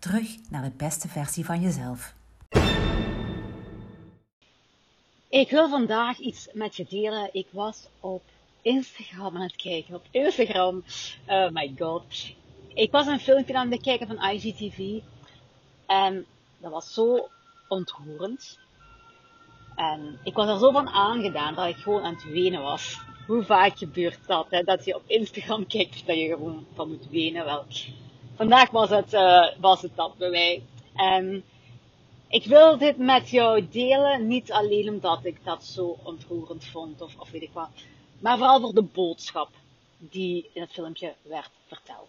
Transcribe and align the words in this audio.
Terug 0.00 0.50
naar 0.50 0.62
de 0.62 0.72
beste 0.76 1.08
versie 1.08 1.44
van 1.44 1.60
jezelf. 1.60 2.14
Ik 5.28 5.50
wil 5.50 5.68
vandaag 5.68 6.18
iets 6.18 6.48
met 6.52 6.76
je 6.76 6.86
delen. 6.88 7.28
Ik 7.32 7.46
was 7.50 7.88
op 8.00 8.22
Instagram 8.62 9.36
aan 9.36 9.42
het 9.42 9.56
kijken. 9.56 9.94
Op 9.94 10.06
Instagram. 10.10 10.84
Oh 11.26 11.50
my 11.50 11.74
god. 11.78 12.32
Ik 12.74 12.90
was 12.90 13.06
een 13.06 13.20
filmpje 13.20 13.54
aan 13.54 13.70
het 13.70 13.82
kijken 13.82 14.06
van 14.06 14.30
IGTV. 14.30 15.00
En 15.86 16.26
dat 16.58 16.70
was 16.70 16.94
zo 16.94 17.28
ontroerend. 17.68 18.58
En 19.76 20.18
ik 20.24 20.34
was 20.34 20.48
er 20.48 20.58
zo 20.58 20.70
van 20.70 20.88
aangedaan 20.88 21.54
dat 21.54 21.68
ik 21.68 21.76
gewoon 21.76 22.02
aan 22.02 22.14
het 22.14 22.24
wenen 22.24 22.62
was. 22.62 22.98
Hoe 23.26 23.44
vaak 23.44 23.78
gebeurt 23.78 24.26
dat? 24.26 24.46
Hè? 24.50 24.62
Dat 24.62 24.84
je 24.84 24.94
op 24.94 25.04
Instagram 25.06 25.66
kijkt 25.66 26.06
dat 26.06 26.16
je 26.16 26.28
gewoon 26.28 26.66
van 26.74 26.88
moet 26.88 27.08
wenen. 27.08 27.44
Wel, 27.44 27.64
vandaag 28.40 28.70
was 28.70 28.90
het, 28.90 29.12
uh, 29.12 29.46
was 29.58 29.82
het 29.82 29.96
dat 29.96 30.16
bij 30.16 30.30
mij. 30.30 30.62
En 30.94 31.44
ik 32.28 32.44
wil 32.44 32.78
dit 32.78 32.96
met 32.96 33.30
jou 33.30 33.68
delen. 33.68 34.26
Niet 34.26 34.52
alleen 34.52 34.88
omdat 34.88 35.24
ik 35.24 35.44
dat 35.44 35.64
zo 35.64 35.98
ontroerend 36.02 36.64
vond 36.64 37.00
of, 37.00 37.18
of 37.18 37.30
weet 37.30 37.42
ik 37.42 37.52
wat. 37.52 37.70
Maar 38.18 38.38
vooral 38.38 38.60
voor 38.60 38.74
de 38.74 38.82
boodschap 38.82 39.48
die 39.98 40.50
in 40.52 40.60
het 40.60 40.70
filmpje 40.72 41.14
werd 41.22 41.50
verteld. 41.66 42.08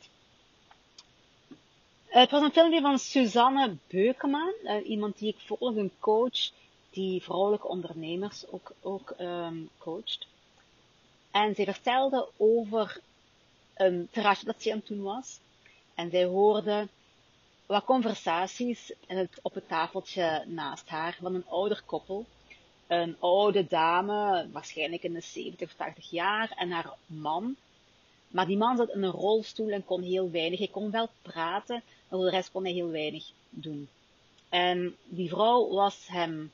Het 2.06 2.32
was 2.32 2.42
een 2.42 2.52
filmpje 2.52 2.82
van 2.82 3.00
Suzanne 3.00 3.76
Beukema, 3.88 4.52
uh, 4.64 4.90
iemand 4.90 5.18
die 5.18 5.30
ik 5.30 5.40
volg, 5.46 5.76
een 5.76 5.92
coach 6.00 6.52
die 6.90 7.22
vrouwelijke 7.22 7.68
ondernemers 7.68 8.44
ook, 8.50 8.72
ook 8.82 9.14
um, 9.20 9.70
coacht. 9.78 10.28
En 11.32 11.56
zij 11.56 11.66
vertelde 11.66 12.28
over 12.38 13.00
een 13.74 14.08
terrasje 14.12 14.46
dat 14.46 14.62
ze 14.62 14.72
aan 14.72 14.78
het 14.78 14.88
doen 14.88 15.02
was. 15.02 15.40
En 15.96 16.10
zij 16.10 16.26
hoorde 16.26 16.88
wat 17.66 17.84
conversaties 17.84 18.94
het, 19.08 19.40
op 19.42 19.54
het 19.54 19.68
tafeltje 19.68 20.44
naast 20.48 20.90
haar 20.90 21.18
van 21.22 21.36
een 21.36 21.48
ouder 21.50 21.82
koppel. 21.86 22.26
Een 22.88 23.16
oude 23.20 23.68
dame, 23.68 24.50
waarschijnlijk 24.52 25.04
in 25.04 25.14
de 25.14 25.22
70 25.22 25.68
of 25.68 25.76
80 25.76 26.10
jaar, 26.10 26.52
en 26.58 26.72
haar 26.72 26.94
man. 27.06 27.56
Maar 28.28 28.46
die 28.46 28.58
man 28.58 28.78
zat 28.78 28.90
in 28.90 29.04
een 29.04 29.12
rolstoel 29.12 29.70
en 29.70 29.86
kon 29.86 30.02
heel 30.02 30.32
weinig. 30.32 30.60
Hij 30.60 30.68
kon 30.68 30.92
wel 30.92 31.10
praten, 31.22 31.84
maar 31.86 32.20
voor 32.20 32.30
de 32.30 32.36
rest 32.36 32.52
kon 32.52 32.64
hij 32.64 32.74
heel 32.74 32.90
weinig 32.90 33.32
doen. 33.50 33.90
En 34.50 34.96
die 35.04 35.30
vrouw 35.30 35.70
was 35.70 36.08
hem 36.08 36.52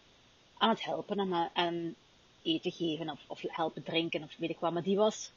aan 0.57 0.69
het 0.69 0.83
helpen 0.83 1.19
en, 1.19 1.49
en 1.53 1.95
eten 2.41 2.71
geven 2.71 3.09
of, 3.09 3.19
of 3.27 3.41
helpen 3.47 3.83
drinken 3.83 4.23
of 4.23 4.35
weet 4.37 4.49
ik 4.49 4.59
wat. 4.59 4.73
Maar 4.73 4.83
die 4.83 4.97
was 4.97 5.31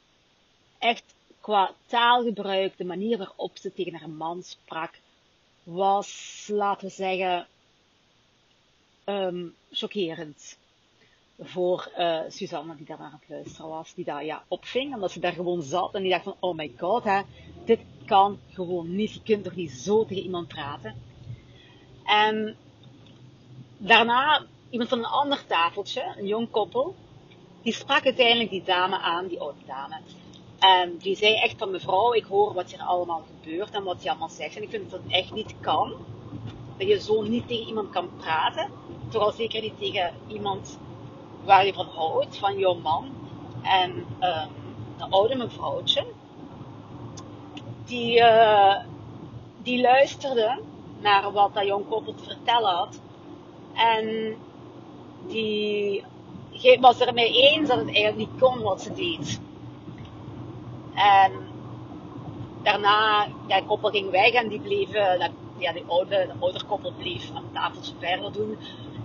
echt 0.77 1.13
qua 1.41 1.73
taalgebruik, 1.85 2.77
de 2.77 2.85
manier 2.85 3.17
waarop 3.17 3.57
ze 3.57 3.73
tegen 3.73 3.95
haar 3.95 4.09
man 4.09 4.43
sprak, 4.43 4.99
was, 5.63 6.45
laten 6.51 6.87
we 6.87 6.93
zeggen, 6.93 7.47
um, 9.05 9.55
chockerend. 9.71 10.57
Voor 11.39 11.91
uh, 11.97 12.19
Suzanne, 12.27 12.75
die 12.75 12.85
daar 12.85 12.97
aan 12.97 13.19
het 13.19 13.29
luisteren 13.29 13.69
was, 13.69 13.93
die 13.93 14.05
daar 14.05 14.25
ja, 14.25 14.43
opving, 14.47 14.93
omdat 14.93 15.11
ze 15.11 15.19
daar 15.19 15.33
gewoon 15.33 15.61
zat 15.61 15.93
en 15.93 16.01
die 16.01 16.11
dacht 16.11 16.23
van, 16.23 16.35
oh 16.39 16.55
my 16.55 16.73
god, 16.77 17.03
hè, 17.03 17.21
dit 17.65 17.79
kan 18.05 18.39
gewoon 18.49 18.95
niet. 18.95 19.13
Je 19.13 19.21
kunt 19.21 19.43
toch 19.43 19.55
niet 19.55 19.71
zo 19.71 20.05
tegen 20.05 20.23
iemand 20.23 20.47
praten. 20.47 20.95
En 22.05 22.55
daarna 23.77 24.45
iemand 24.69 24.89
van 24.89 24.97
een 24.97 25.05
ander 25.05 25.45
tafeltje, 25.45 26.15
een 26.17 26.27
jong 26.27 26.51
koppel, 26.51 26.95
die 27.61 27.73
sprak 27.73 28.05
uiteindelijk 28.05 28.49
die 28.49 28.63
dame 28.63 28.97
aan, 28.97 29.27
die 29.27 29.39
oude 29.39 29.65
dame. 29.65 29.99
En 30.61 30.97
die 30.97 31.15
zei 31.15 31.33
echt 31.33 31.55
van 31.57 31.71
mevrouw, 31.71 32.13
ik 32.13 32.25
hoor 32.25 32.53
wat 32.53 32.71
er 32.71 32.81
allemaal 32.81 33.23
gebeurt 33.27 33.69
en 33.69 33.83
wat 33.83 34.03
je 34.03 34.09
allemaal 34.09 34.29
zegt. 34.29 34.55
En 34.55 34.63
ik 34.63 34.69
vind 34.69 34.91
dat 34.91 34.99
het 35.03 35.11
echt 35.11 35.33
niet 35.33 35.55
kan. 35.59 35.93
Dat 36.77 36.87
je 36.87 36.99
zo 36.99 37.21
niet 37.21 37.47
tegen 37.47 37.67
iemand 37.67 37.89
kan 37.89 38.09
praten. 38.17 38.69
Vooral 39.09 39.31
zeker 39.31 39.61
niet 39.61 39.79
tegen 39.79 40.13
iemand 40.27 40.79
waar 41.43 41.65
je 41.65 41.73
van 41.73 41.85
houdt, 41.85 42.37
van 42.37 42.57
jouw 42.57 42.73
man. 42.73 43.11
En 43.61 43.91
um, 44.19 44.49
een 44.97 45.11
oude 45.11 45.35
mevrouwtje. 45.35 46.05
Die, 47.85 48.19
uh, 48.19 48.75
die 49.61 49.81
luisterde 49.81 50.61
naar 50.99 51.31
wat 51.31 51.53
dat 51.53 51.65
jong 51.65 51.87
koppel 51.87 52.15
te 52.15 52.23
vertellen 52.23 52.71
had. 52.71 53.01
En 53.73 54.35
die 55.27 56.03
was 56.79 56.99
er 56.99 57.13
mee 57.13 57.33
eens 57.33 57.67
dat 57.69 57.77
het 57.77 57.87
eigenlijk 57.87 58.17
niet 58.17 58.39
kon 58.39 58.61
wat 58.61 58.81
ze 58.81 58.93
deed. 58.93 59.39
En 60.93 61.31
daarna, 62.63 63.27
ja, 63.47 63.59
de 63.59 63.65
koppel 63.65 63.89
ging 63.89 64.09
weg 64.09 64.31
en 64.31 64.47
die 64.47 64.59
bleef, 64.59 64.93
ja, 65.57 65.71
die 65.73 65.83
oude, 65.87 66.09
de 66.09 66.33
ouder 66.39 66.65
koppel 66.65 66.93
bleef 66.97 67.29
aan 67.29 67.43
het 67.43 67.53
tafeltje 67.53 67.93
verder 67.99 68.33
doen. 68.33 68.57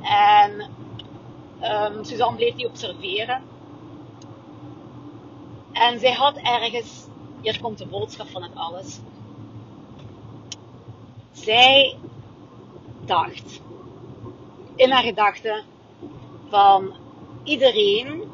En 0.02 0.70
um, 1.62 2.04
Suzanne 2.04 2.36
bleef 2.36 2.54
die 2.54 2.69
observeren. 2.69 3.42
En 5.72 5.98
zij 5.98 6.12
had 6.12 6.36
ergens, 6.36 7.06
hier 7.41 7.60
komt 7.60 7.78
de 7.78 7.86
boodschap 7.86 8.28
van 8.28 8.42
het 8.42 8.54
alles. 8.54 9.00
Zij 11.32 11.97
dacht, 13.04 13.60
in 14.74 14.91
haar 14.91 15.03
gedachten, 15.03 15.64
van 16.48 16.94
iedereen 17.44 18.25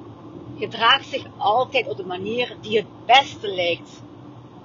gedraagt 0.58 1.06
zich 1.06 1.24
altijd 1.36 1.88
op 1.88 1.96
de 1.96 2.04
manier 2.04 2.56
die 2.60 2.76
het 2.76 3.06
beste 3.06 3.48
lijkt. 3.48 4.02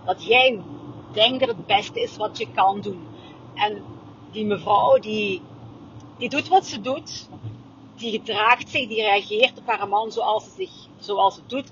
Dat 0.06 0.24
jij 0.24 0.60
denkt 1.12 1.40
dat 1.40 1.50
het 1.50 1.66
beste 1.66 2.02
is 2.02 2.18
wat 2.18 2.38
je 2.38 2.52
kan 2.52 2.82
doen. 2.82 3.08
En 3.54 3.84
die 4.32 4.46
mevrouw, 4.46 5.00
die, 5.00 5.42
die 6.18 6.30
doet 6.30 6.48
wat 6.48 6.66
ze 6.66 6.82
doet. 6.82 7.30
Die 7.96 8.12
gedraagt 8.12 8.70
zich, 8.70 8.88
die 8.88 9.02
reageert 9.02 9.58
op 9.58 9.68
haar 9.68 9.88
man 9.88 10.12
zoals 10.12 10.44
ze, 10.44 10.50
zich, 10.50 10.72
zoals 11.00 11.36
ze 11.36 11.42
doet. 11.48 11.72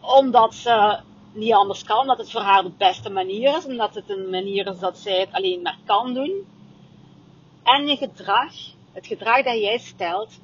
Omdat 0.00 0.54
ze 0.54 0.98
niet 1.32 1.52
anders 1.52 1.84
kan, 1.84 2.06
dat 2.06 2.18
het 2.18 2.30
voor 2.30 2.40
haar 2.40 2.62
de 2.62 2.72
beste 2.78 3.10
manier 3.10 3.56
is. 3.56 3.64
Omdat 3.64 3.94
het 3.94 4.10
een 4.10 4.30
manier 4.30 4.66
is 4.66 4.78
dat 4.78 4.98
zij 4.98 5.20
het 5.20 5.32
alleen 5.32 5.62
maar 5.62 5.78
kan 5.84 6.14
doen. 6.14 6.46
En 7.62 7.86
je 7.86 7.96
gedrag 7.96 8.52
het 8.96 9.06
gedrag 9.06 9.42
dat 9.42 9.60
jij 9.60 9.78
stelt, 9.78 10.38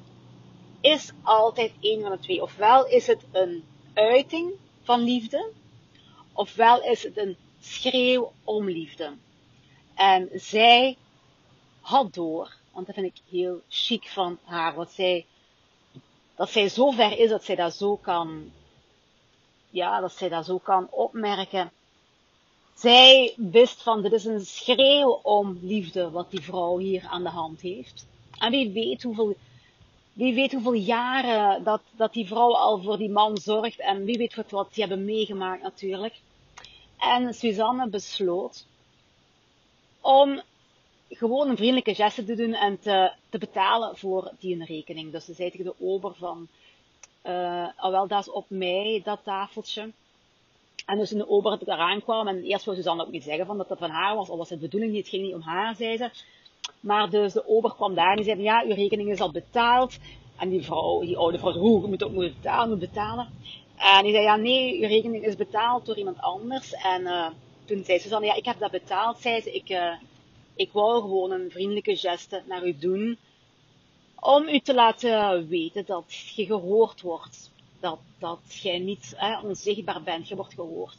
is 0.83 1.11
altijd 1.21 1.71
een 1.81 2.01
van 2.01 2.11
de 2.11 2.19
twee. 2.19 2.41
Ofwel 2.41 2.87
is 2.87 3.07
het 3.07 3.23
een 3.31 3.63
uiting 3.93 4.51
van 4.81 5.01
liefde, 5.01 5.51
ofwel 6.33 6.83
is 6.83 7.03
het 7.03 7.17
een 7.17 7.37
schreeuw 7.59 8.31
om 8.43 8.69
liefde. 8.69 9.13
En 9.93 10.29
zij 10.33 10.97
had 11.81 12.13
door, 12.13 12.55
want 12.71 12.85
dat 12.85 12.95
vind 12.95 13.07
ik 13.07 13.21
heel 13.29 13.61
chic 13.69 14.07
van 14.07 14.37
haar, 14.43 14.75
wat 14.75 14.91
zij, 14.91 15.25
dat 16.35 16.49
zij 16.49 16.69
zo 16.69 16.91
ver 16.91 17.17
is 17.19 17.29
dat 17.29 17.43
zij 17.43 17.55
dat 17.55 17.75
zo 17.75 17.95
kan, 17.95 18.51
ja, 19.69 19.99
dat 19.99 20.13
zij 20.13 20.29
dat 20.29 20.45
zo 20.45 20.57
kan 20.57 20.87
opmerken. 20.89 21.71
Zij 22.73 23.33
wist 23.37 23.81
van, 23.81 24.01
dit 24.01 24.11
is 24.11 24.25
een 24.25 24.45
schreeuw 24.45 25.19
om 25.23 25.59
liefde 25.61 26.09
wat 26.09 26.31
die 26.31 26.41
vrouw 26.41 26.77
hier 26.77 27.05
aan 27.07 27.23
de 27.23 27.29
hand 27.29 27.61
heeft. 27.61 28.05
En 28.37 28.51
wie 28.51 28.71
weet 28.71 29.03
hoeveel, 29.03 29.35
wie 30.13 30.33
weet 30.33 30.51
hoeveel 30.51 30.73
jaren 30.73 31.63
dat, 31.63 31.81
dat 31.95 32.13
die 32.13 32.27
vrouw 32.27 32.55
al 32.55 32.81
voor 32.81 32.97
die 32.97 33.09
man 33.09 33.37
zorgt. 33.37 33.79
En 33.79 34.03
wie 34.05 34.17
weet 34.17 34.35
wat, 34.35 34.51
wat 34.51 34.73
die 34.73 34.85
hebben 34.85 35.05
meegemaakt 35.05 35.61
natuurlijk. 35.61 36.19
En 36.97 37.33
Suzanne 37.33 37.87
besloot 37.87 38.65
om 40.01 40.41
gewoon 41.09 41.49
een 41.49 41.57
vriendelijke 41.57 41.95
geste 41.95 42.23
te 42.23 42.35
doen 42.35 42.53
en 42.53 42.79
te, 42.79 43.11
te 43.29 43.37
betalen 43.37 43.97
voor 43.97 44.31
die 44.39 44.65
rekening. 44.65 45.11
Dus 45.11 45.25
ze 45.25 45.33
zei 45.33 45.51
tegen 45.51 45.65
de 45.65 45.75
ober 45.79 46.15
van, 46.15 46.47
uh, 47.25 47.67
al 47.75 47.91
wel, 47.91 48.07
dat 48.07 48.19
is 48.19 48.31
op 48.31 48.45
mij, 48.47 49.01
dat 49.03 49.19
tafeltje. 49.23 49.91
En 50.85 50.97
dus 50.97 51.11
in 51.11 51.17
de 51.17 51.29
ober 51.29 51.59
eraan 51.65 52.03
kwam, 52.03 52.27
en 52.27 52.43
eerst 52.43 52.65
wou 52.65 52.77
Suzanne 52.77 53.03
ook 53.03 53.11
niet 53.11 53.23
zeggen 53.23 53.45
van 53.45 53.57
dat 53.57 53.67
dat 53.67 53.77
van 53.77 53.89
haar 53.89 54.15
was, 54.15 54.29
al 54.29 54.37
was 54.37 54.49
het 54.49 54.59
bedoeling 54.59 54.91
niet, 54.91 55.01
het 55.01 55.09
ging 55.09 55.23
niet 55.23 55.33
om 55.33 55.41
haar, 55.41 55.75
zei 55.75 55.97
ze. 55.97 56.09
Maar 56.79 57.09
dus 57.09 57.33
de 57.33 57.47
ober 57.47 57.73
kwam 57.73 57.95
daar 57.95 58.09
en 58.09 58.15
die 58.15 58.25
zei, 58.25 58.41
ja, 58.41 58.63
uw 58.63 58.73
rekening 58.73 59.09
is 59.09 59.19
al 59.19 59.31
betaald. 59.31 59.97
En 60.37 60.49
die 60.49 60.63
vrouw, 60.63 60.99
die 60.99 61.17
oude 61.17 61.39
vrouw, 61.39 61.53
hoe, 61.53 61.81
je 61.81 61.87
moet 61.87 62.03
ook 62.03 62.11
moet 62.11 62.33
betalen, 62.33 62.69
moet 62.69 62.79
betalen. 62.79 63.27
En 63.77 64.03
die 64.03 64.11
zei, 64.11 64.23
ja, 64.23 64.35
nee, 64.35 64.81
uw 64.81 64.87
rekening 64.87 65.25
is 65.25 65.35
betaald 65.35 65.85
door 65.85 65.97
iemand 65.97 66.19
anders. 66.19 66.73
En 66.73 67.01
uh, 67.01 67.27
toen 67.65 67.83
zei 67.83 67.99
ze 67.99 68.09
dan, 68.09 68.23
ja, 68.23 68.33
ik 68.33 68.45
heb 68.45 68.59
dat 68.59 68.71
betaald, 68.71 69.19
zei 69.19 69.41
ze, 69.41 69.51
ik, 69.51 69.69
uh, 69.69 69.93
ik 70.55 70.71
wou 70.71 71.01
gewoon 71.01 71.31
een 71.31 71.51
vriendelijke 71.51 71.95
geste 71.95 72.43
naar 72.47 72.65
u 72.65 72.77
doen. 72.77 73.17
Om 74.19 74.47
u 74.47 74.59
te 74.59 74.73
laten 74.73 75.47
weten 75.47 75.85
dat 75.85 76.13
je 76.35 76.45
gehoord 76.45 77.01
wordt. 77.01 77.51
Dat, 77.79 77.99
dat 78.19 78.39
jij 78.61 78.79
niet 78.79 79.15
onzichtbaar 79.43 80.01
bent, 80.03 80.27
je 80.27 80.35
wordt 80.35 80.53
gehoord. 80.53 80.95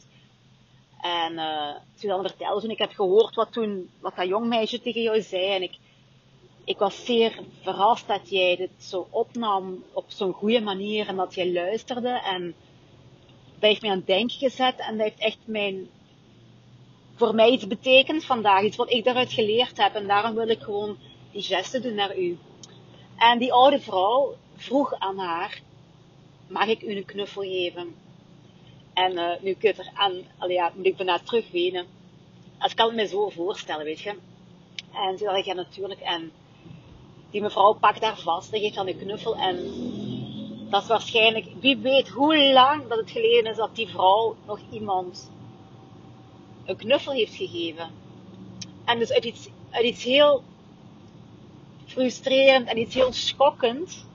En 1.05 1.33
uh, 1.33 1.75
toen 1.99 2.09
dan 2.09 2.21
vertelde 2.21 2.61
toen 2.61 2.69
ik 2.69 2.77
heb 2.77 2.93
gehoord 2.93 3.35
wat 3.35 3.51
toen, 3.51 3.89
wat 3.99 4.15
dat 4.15 4.27
jong 4.27 4.47
meisje 4.47 4.81
tegen 4.81 5.01
jou 5.01 5.21
zei. 5.21 5.51
En 5.51 5.61
ik, 5.61 5.77
ik 6.63 6.77
was 6.77 7.05
zeer 7.05 7.39
verrast 7.61 8.07
dat 8.07 8.29
jij 8.29 8.55
dit 8.55 8.69
zo 8.77 9.07
opnam 9.09 9.83
op 9.93 10.05
zo'n 10.07 10.33
goede 10.33 10.61
manier 10.61 11.07
en 11.07 11.15
dat 11.15 11.35
jij 11.35 11.51
luisterde. 11.51 12.09
En 12.09 12.55
dat 13.53 13.69
heeft 13.69 13.81
mij 13.81 13.89
aan 13.91 13.97
het 13.97 14.07
denken 14.07 14.37
gezet 14.37 14.79
en 14.79 14.97
dat 14.97 15.07
heeft 15.07 15.19
echt 15.19 15.37
mijn, 15.45 15.89
voor 17.15 17.35
mij 17.35 17.49
iets 17.49 17.67
betekend 17.67 18.23
vandaag. 18.25 18.63
Iets 18.63 18.77
wat 18.77 18.91
ik 18.91 19.03
daaruit 19.03 19.33
geleerd 19.33 19.77
heb. 19.77 19.95
En 19.95 20.07
daarom 20.07 20.35
wil 20.35 20.49
ik 20.49 20.61
gewoon 20.61 20.97
die 21.31 21.41
gesten 21.41 21.81
doen 21.81 21.95
naar 21.95 22.17
u. 22.17 22.37
En 23.17 23.39
die 23.39 23.53
oude 23.53 23.79
vrouw 23.79 24.35
vroeg 24.55 24.93
aan 24.93 25.17
haar, 25.17 25.61
mag 26.47 26.67
ik 26.67 26.81
u 26.81 26.95
een 26.95 27.05
knuffel 27.05 27.41
geven? 27.41 28.04
En 28.95 29.11
uh, 29.11 29.29
nu 29.41 29.55
je 29.59 29.73
er 29.73 29.91
aan, 29.93 30.21
allee, 30.37 30.55
ja, 30.55 30.71
moet 30.75 30.85
ik 30.85 30.95
bijna 30.95 31.19
terugwenen. 31.19 31.85
Als 32.57 32.71
ik 32.71 32.77
kan 32.77 32.95
me 32.95 33.07
zo 33.07 33.29
voorstellen, 33.29 33.85
weet 33.85 33.99
je. 33.99 34.09
En 34.93 35.15
toen 35.15 35.25
dacht 35.25 35.37
ik, 35.37 35.45
ja 35.45 35.53
natuurlijk. 35.53 35.99
En 35.99 36.31
die 37.31 37.41
mevrouw 37.41 37.73
pakt 37.73 38.01
daar 38.01 38.17
vast 38.17 38.53
en 38.53 38.59
geeft 38.59 38.75
dan 38.75 38.87
een 38.87 38.97
knuffel. 38.97 39.35
En 39.35 39.55
dat 40.69 40.81
is 40.81 40.87
waarschijnlijk, 40.87 41.45
wie 41.59 41.77
weet 41.77 42.09
hoe 42.09 42.51
lang 42.53 42.87
dat 42.87 42.97
het 42.97 43.11
geleden 43.11 43.51
is 43.51 43.57
dat 43.57 43.75
die 43.75 43.87
vrouw 43.87 44.35
nog 44.45 44.59
iemand 44.71 45.31
een 46.65 46.75
knuffel 46.75 47.11
heeft 47.11 47.35
gegeven. 47.35 47.89
En 48.85 48.99
dus 48.99 49.11
uit 49.11 49.23
iets, 49.83 50.03
heel 50.03 50.43
frustrerend 51.85 52.67
en 52.67 52.77
iets 52.77 52.95
heel 52.95 53.13
schokkend 53.13 54.05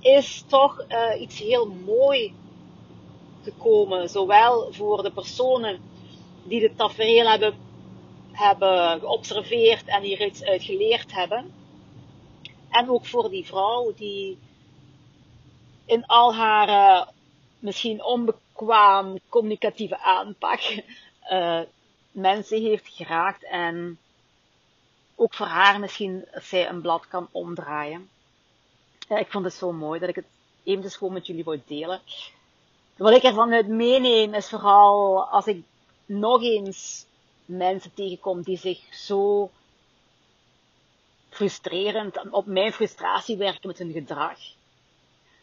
is 0.00 0.44
toch 0.46 0.84
uh, 0.88 1.20
iets 1.20 1.38
heel 1.38 1.66
mooi 1.66 2.34
gekomen. 3.52 4.08
Zowel 4.08 4.72
voor 4.72 5.02
de 5.02 5.10
personen 5.10 5.80
die 6.42 6.62
het 6.62 6.76
tafereel 6.76 7.28
hebben, 7.28 7.54
hebben 8.32 9.00
geobserveerd 9.00 9.84
en 9.86 10.02
hier 10.02 10.26
iets 10.26 10.44
uit 10.44 10.62
geleerd 10.62 11.12
hebben. 11.12 11.52
En 12.70 12.90
ook 12.90 13.06
voor 13.06 13.30
die 13.30 13.46
vrouw 13.46 13.92
die 13.94 14.38
in 15.84 16.06
al 16.06 16.34
haar 16.34 16.68
uh, 16.68 17.06
misschien 17.58 18.04
onbekwaam 18.04 19.18
communicatieve 19.28 19.98
aanpak 19.98 20.60
uh, 21.30 21.60
mensen 22.10 22.62
heeft 22.62 22.88
geraakt 22.88 23.44
en 23.44 23.98
ook 25.14 25.34
voor 25.34 25.46
haar 25.46 25.80
misschien 25.80 26.24
zij 26.32 26.68
een 26.68 26.80
blad 26.80 27.08
kan 27.08 27.28
omdraaien. 27.30 28.08
Ja, 29.08 29.18
ik 29.18 29.30
vond 29.30 29.44
het 29.44 29.54
zo 29.54 29.72
mooi 29.72 30.00
dat 30.00 30.08
ik 30.08 30.14
het 30.14 30.26
eventjes 30.62 30.96
gewoon 30.96 31.12
met 31.12 31.26
jullie 31.26 31.44
wou 31.44 31.62
delen. 31.66 32.00
Wat 32.96 33.12
ik 33.12 33.22
ervan 33.22 33.52
uit 33.52 33.68
meeneem 33.68 34.34
is 34.34 34.48
vooral 34.48 35.24
als 35.24 35.46
ik 35.46 35.64
nog 36.06 36.42
eens 36.42 37.06
mensen 37.44 37.94
tegenkom 37.94 38.42
die 38.42 38.58
zich 38.58 38.94
zo 38.94 39.50
frustrerend, 41.28 42.30
op 42.30 42.46
mijn 42.46 42.72
frustratie 42.72 43.36
werken 43.36 43.68
met 43.68 43.78
hun 43.78 43.92
gedrag, 43.92 44.38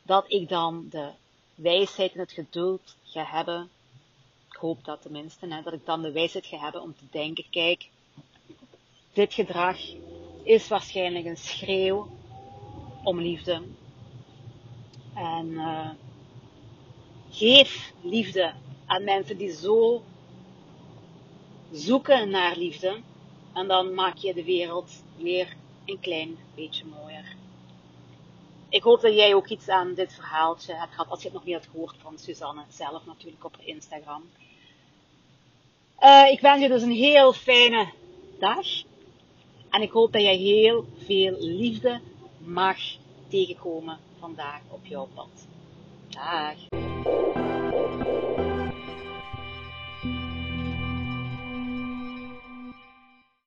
dat 0.04 0.26
ik 0.28 0.50
dan 0.50 0.88
de 0.90 1.10
wijsheid 1.56 2.14
en 2.14 2.20
het 2.20 2.32
geduld 2.32 2.96
ga 3.04 3.26
hebben, 3.26 3.70
ik 4.50 4.56
hoop 4.56 4.86
dat 4.86 5.02
tenminste, 5.02 5.48
hè, 5.48 5.62
dat 5.62 5.74
ik 5.74 5.86
dan 5.86 6.02
de 6.02 6.12
wijsheid 6.12 6.46
ga 6.46 6.58
hebben 6.58 6.82
om 6.82 6.96
te 6.96 7.06
denken, 7.12 7.46
kijk, 7.50 7.90
dit 9.14 9.34
gedrag 9.34 9.78
is 10.44 10.68
waarschijnlijk 10.68 11.26
een 11.26 11.38
schreeuw 11.38 12.08
om 13.04 13.20
liefde. 13.20 13.62
En 15.14 15.48
uh, 15.48 15.90
Geef 17.34 17.94
liefde 18.02 18.54
aan 18.86 19.04
mensen 19.04 19.38
die 19.38 19.52
zo 19.52 20.04
zoeken 21.72 22.30
naar 22.30 22.58
liefde. 22.58 23.02
En 23.54 23.68
dan 23.68 23.94
maak 23.94 24.18
je 24.18 24.34
de 24.34 24.44
wereld 24.44 25.04
weer 25.18 25.56
een 25.86 26.00
klein 26.00 26.38
beetje 26.56 26.86
mooier. 26.86 27.36
Ik 28.70 28.84
hoop 28.84 29.02
dat 29.02 29.14
jij 29.14 29.34
ook 29.34 29.48
iets 29.48 29.70
aan 29.70 29.94
dit 29.94 30.14
verhaaltje 30.14 30.74
hebt 30.74 30.92
gehad, 30.92 31.10
als 31.10 31.20
je 31.20 31.26
het 31.26 31.34
nog 31.34 31.46
niet 31.46 31.56
had 31.56 31.68
gehoord 31.72 31.96
van 32.02 32.18
Suzanne 32.18 32.64
zelf 32.70 33.06
natuurlijk 33.06 33.46
op 33.46 33.58
Instagram. 33.60 34.24
Uh, 36.00 36.32
ik 36.32 36.40
wens 36.40 36.62
je 36.62 36.68
dus 36.68 36.82
een 36.82 36.92
heel 36.92 37.34
fijne 37.34 37.92
dag. 38.40 38.68
En 39.70 39.82
ik 39.82 39.92
hoop 39.92 40.12
dat 40.12 40.22
jij 40.22 40.36
heel 40.36 40.86
veel 41.06 41.36
liefde 41.40 42.02
mag 42.38 42.78
tegenkomen 43.28 43.98
vandaag 44.20 44.62
op 44.70 44.86
jouw 44.86 45.08
pad. 45.14 45.48
Dag. 46.10 46.83
Thank 47.06 47.36
you. 48.38 48.53